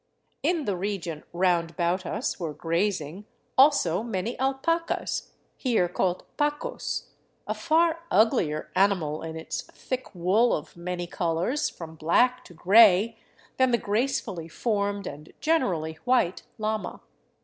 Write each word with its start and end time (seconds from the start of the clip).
In 0.41 0.65
the 0.65 0.75
region 0.75 1.23
round 1.31 1.69
about 1.69 2.07
us 2.07 2.39
were 2.39 2.55
grazing, 2.55 3.25
also, 3.55 4.01
many 4.01 4.35
alpacas— 4.39 5.33
here 5.57 5.87
called 5.87 6.23
pacos— 6.39 7.09
a 7.47 7.53
far 7.53 8.01
uglier 8.09 8.71
ani 8.75 8.95
mal 8.95 9.21
in 9.21 9.35
its 9.37 9.61
thick 9.61 10.15
wool 10.15 10.55
of 10.55 10.75
many 10.75 11.05
colors, 11.05 11.69
from 11.69 11.93
black 11.93 12.43
to 12.45 12.55
gray, 12.55 13.19
than 13.57 13.69
the 13.69 13.77
gracefully 13.77 14.47
formed 14.47 15.05
and 15.05 15.33
generally 15.39 15.99
white 16.03 16.41
llama. 16.57 17.01